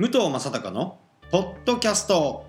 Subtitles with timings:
[0.00, 1.00] 武藤正孝の
[1.32, 2.46] ポッドキャスト。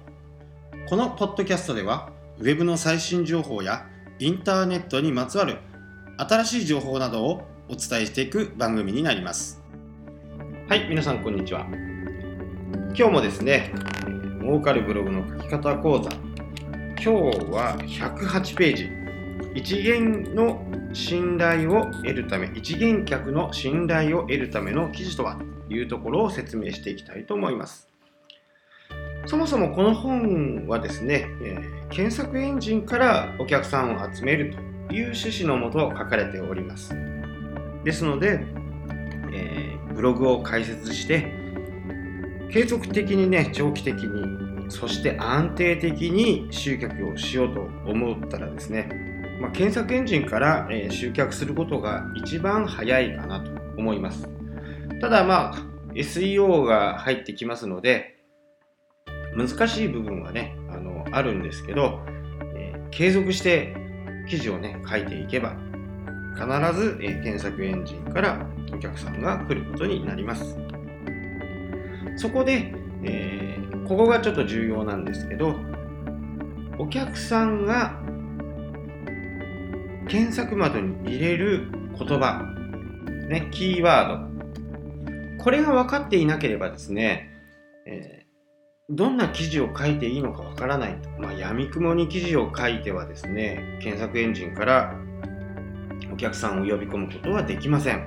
[0.88, 3.88] このポッドキャストではウェブの最新情報や
[4.20, 5.58] インターネットにまつわる
[6.18, 9.64] 新しい情報などをお伝えしていく番組になります。
[10.68, 11.66] はい皆さんこんにちは。
[12.96, 13.73] 今日もですね
[14.41, 16.12] 儲かるブログの書き方講座。
[16.12, 17.09] 今日
[17.50, 18.91] は108ページ。
[19.55, 20.62] 一元の
[20.94, 27.90] 信頼を得るため一元客の信頼を得るための記事とはいうところを説明していきたいと思います。
[29.26, 34.55] そもそもこの本はですね、えー、検索エンジンからお客さんを集める
[34.88, 36.96] という趣旨のもと書かれております。
[37.84, 38.40] ですので、
[39.34, 41.32] えー、ブログを開設して
[42.52, 48.90] 継続的にね長期的にそして安定的に集客をしようと思ったらですね、
[49.41, 54.27] まあ、検索エンジンから、えー、集客することが一番早いかなと思います。
[55.02, 58.18] ただまあ SEO が入ってきますので
[59.35, 61.99] 難しい部分はねあのあるんですけど、
[62.55, 63.76] えー、継続して
[64.29, 65.56] 記事をね書いていけば
[66.35, 66.46] 必
[66.79, 70.57] ず、えー、検索エンジンからお客さんが来ることになります。
[72.16, 75.56] そこで、えー、ここがちょっと重要なんですけど
[76.78, 77.97] お客さんが
[80.09, 82.44] 検索窓に入れる言葉、
[83.29, 84.28] ね、キーワード
[85.40, 87.29] これが分かっていなければですね、
[87.88, 88.29] えー
[88.91, 91.09] どんな記事を書いていいのかわからないと。
[91.19, 94.96] まあ、闇雲に記事を書いてはですね、検索エンジンから
[96.12, 98.03] お客さんを呼び込むことはできません。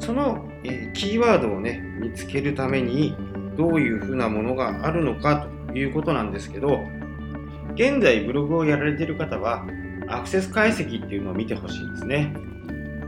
[0.00, 3.16] その、えー、キーワードをね、見つけるために
[3.56, 6.80] どういうふうなものがあるのかということなんですけど、
[7.74, 9.64] 現在ブログをやられている方は
[10.08, 12.34] アクセス解析っていうのを見てほしいですね。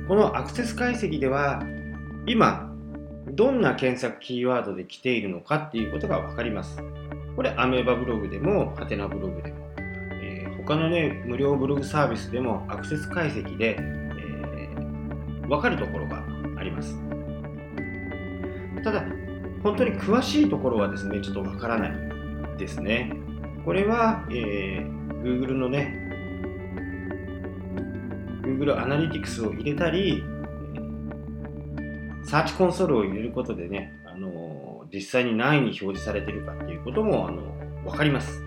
[0.09, 1.63] このアクセス解析では
[2.27, 2.73] 今
[3.29, 6.81] どんな検索キーワードで来ているのかっていうことが分かります。
[7.35, 9.69] これ、アメーバブログでも、ハテナブログでも、
[10.23, 16.25] えー、他のね、無料ブログサービスでもアクセス解析で、えー、分かるところが
[16.57, 16.99] あります。
[18.83, 19.05] ただ、
[19.63, 21.93] 本当に詳しいところはですね、ちょっと分からない
[22.57, 23.13] ですね。
[23.65, 26.06] これは、えー、Google のね、
[28.57, 30.25] Google アナリティクスを入れたり、
[32.25, 37.43] サーチコンソールを入れることでね、あの実際に何位に表示されてるかっていうこともあの
[37.85, 38.43] 分かります。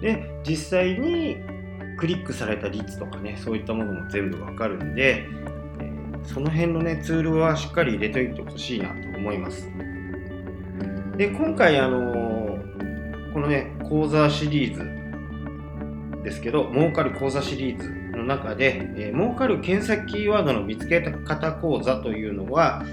[0.00, 1.36] で、実際に
[1.98, 5.26] クリックされた率とかね、そういったものも全部分かるんで、
[6.24, 9.68] その辺のね、ツールはしっかり入れといてほしいなと思います。
[11.16, 12.58] で、今回、あの
[13.32, 22.84] このね、講座シリーズですけど、儲かる講座シリーズの中で、えー、儲かる検索キーワードの見つけ方講座というのは、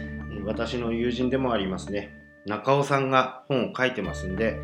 [0.46, 4.58] 私の友人でもありますね、中尾さんが本を書いてますんで、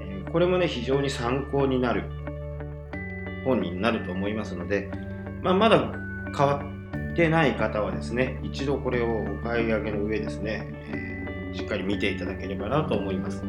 [0.00, 2.04] えこれもね、非常に参考になる
[3.44, 4.90] 本になると思いますので、
[5.42, 5.92] まあ、まだ
[6.36, 6.62] 変わ
[7.12, 13.42] ってない方はですね、一度これをお買い上げの上ですね、えー、しっかり見ていただければなと思います。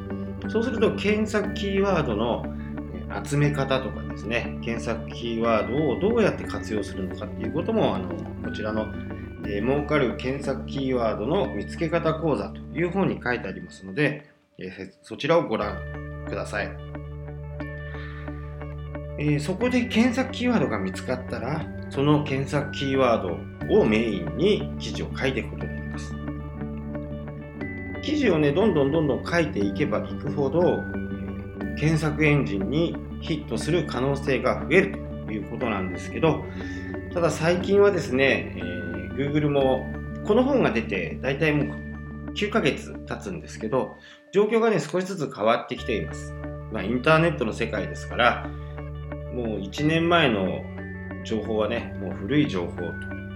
[0.50, 2.46] そうすると、検索キーワードの
[3.26, 8.10] 集め方とかですね、検索キーワードをどうやって活用するのかっていうことも、あの
[8.44, 8.88] こちらの
[9.46, 16.70] えー、儲かる検索キーワードの見つけ方講座という本に書いてありますので、えー、そちらをご覧ください、
[19.18, 26.14] えー、そこで検索キーワードが見つかったらその検索キーワードをメインに記事を書いていくことになります。
[28.02, 30.82] 記事をねどんどんどんどん書いていけばいくほど
[31.80, 34.92] 検索エンジンにヒットする可能性が増える
[35.26, 36.44] ということなんですけど
[37.14, 38.62] ただ最近はですね、え
[39.16, 39.88] Google も
[40.26, 43.96] この本が出て大体もう9ヶ月経つんですけど
[44.32, 46.34] 状況がね少しずつ変わってきています、
[46.72, 48.48] まあ、インターネットの世界ですから
[49.34, 50.64] もう1年前の
[51.24, 52.76] 情報はねもう古い情報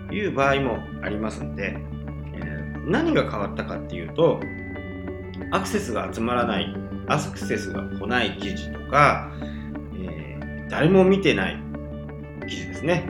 [0.09, 1.75] という場合もありますんで、
[2.35, 4.39] えー、何が変わったかっていうと
[5.51, 6.82] アクセスが集まらない。
[7.07, 9.31] アクセスが来ない記事とか、
[9.95, 11.57] えー、誰も見てない
[12.47, 13.09] 記事ですね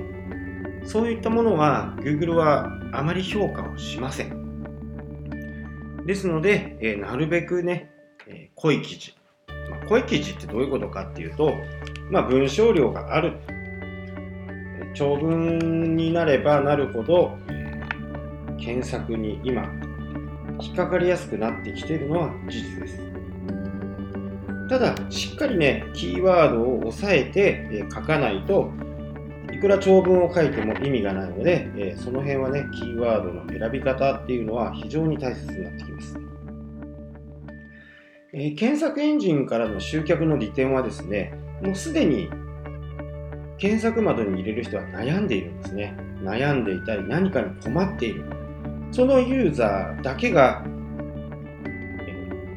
[0.86, 4.44] そういったものは Google はあまり評価をしません。
[6.06, 7.90] ですので、えー、なるべくね、
[8.28, 9.16] えー、濃い記事。
[9.69, 11.54] まあ、濃い記事ってどういうことかっていうと、
[12.12, 13.34] まあ、文章量がある。
[14.94, 17.36] 長文になればなるほど、
[18.60, 19.63] 検索に今、
[20.60, 23.12] 引っかかりやすくなってきているのは事実です。
[24.73, 28.71] ただ、しっかりね、キーワードを押さえて、え書かないと、
[29.53, 36.19] いくら長文を書いても意味がないので、え、その辺はね、キーワードの選び方っていうのは非常に大切になってきます。
[38.33, 42.31] え、検索エンジンからの集客の利点はですね、もうすでに
[43.59, 45.95] 検索窓に入れる人は悩んでいるんですね。
[46.23, 48.23] 悩んでいたり何かに困っている。
[48.89, 50.65] そのユーザーだけが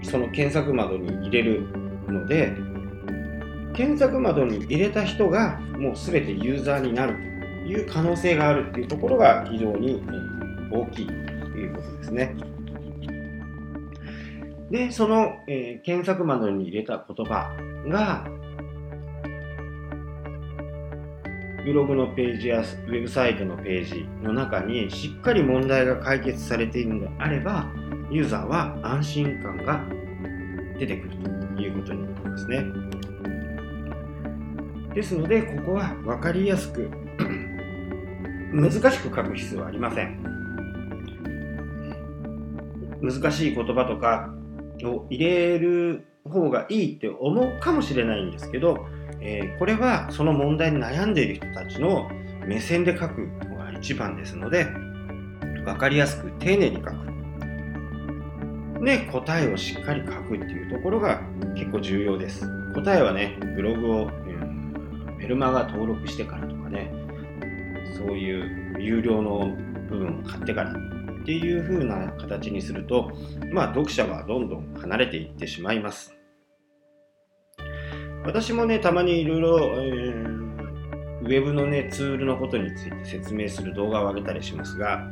[0.03, 2.55] その検索窓に入れるので、
[3.75, 7.21] 検索窓に入れた人がもう全てユーザーになると
[7.69, 10.03] いう可能性があるっていうところが非常に
[10.71, 12.35] 大きいということですね。
[14.71, 17.55] で、その、えー、検索窓に入れた言葉
[17.87, 18.27] が、
[21.65, 27.67] ブログのページやウェブサイトのページの中にしっかり問題が解決されているのであれば、
[28.09, 29.85] ユーザーは安心感が
[30.79, 32.65] 出てくるということになりますね。
[34.95, 36.91] ですので、ここは分かりやすく
[38.53, 40.37] 難しく書く必要はありません。
[43.03, 44.35] 難しい言葉とか
[44.85, 48.87] を入れる方がいいって思うかもしれないんですけど、
[49.21, 52.09] えー、これはその問題に悩んでいる人たちの
[52.47, 54.65] 目線で書くのが一番ですので
[55.65, 57.06] 分かりやすく丁寧に書く
[58.87, 61.21] で答えをしっかり書くっていうところが
[61.57, 66.93] 結構重要です答えはねブログを、うん、メルマガ登録してからとかね
[67.99, 69.57] そういう有料の
[69.91, 70.75] 部分を買ってからっ
[71.25, 73.11] ていう風な形にすると、
[73.53, 76.15] まあ、読者はどんどん離れていってしまいます。
[78.25, 85.09] 私もね、たまにいろいろ、ウェブのね、ツールのことについて説明する動画を上げたりしますが、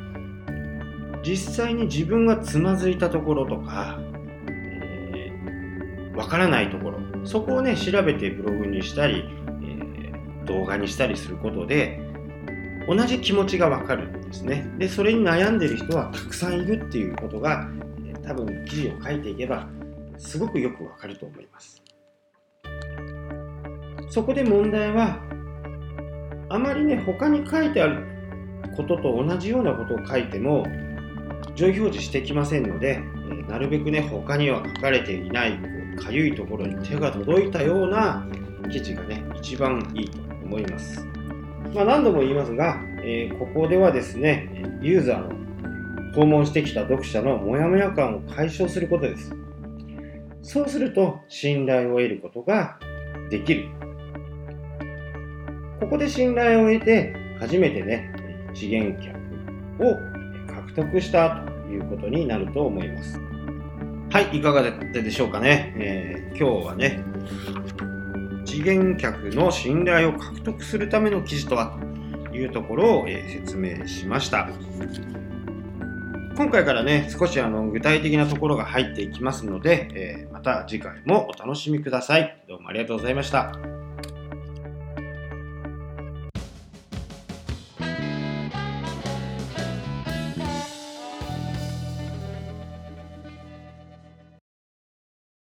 [1.25, 3.99] 実際に自分がつまずいたところとか、
[4.47, 9.23] えー、わからないところ、そこをね、調べてブログにしたり、
[9.63, 11.99] えー、動画にしたりすることで、
[12.87, 14.69] 同じ気持ちがわかるんですね。
[14.77, 17.67] で、それに悩んでる人はたくさんいるっていうことが、
[18.23, 19.67] 多分記事を書いていけば、
[20.17, 21.81] すごくよくわかると思います。
[24.09, 25.19] そこで問題は、
[26.49, 28.03] あまりね、他に書いてある
[28.77, 30.63] ことと同じようなことを書いても、
[31.55, 33.01] 上位表示してきませんので、
[33.47, 35.59] えなるべくね、他には書かれていない、
[35.97, 38.27] かゆいところに手が届いたような
[38.69, 41.05] 記事がね、一番いいと思います。
[41.73, 49.35] まあ、何度も言いますが、えー、ここではですね、ユーザーの訪問してきた読者のモヤモヤ感を解消することです。
[50.41, 52.79] そうすると信頼を得ることが
[53.29, 53.69] できる。
[55.79, 58.11] ここで信頼を得て初めてね、
[58.53, 59.15] 資源客
[59.83, 60.14] を
[60.67, 63.19] 獲得したということになると思います。
[64.11, 65.73] はい、いかがだったでしょうかね。
[65.77, 67.03] えー、今日はね、
[68.45, 71.77] 資源客の信頼を獲得するための記事とは？
[72.29, 74.49] というところを、え説明しました。
[76.35, 82.43] 今回からね、少しあの具体的なところが入っていきますので、えまた次回もお楽しみください。
[82.47, 83.74] どうもありがとうございました。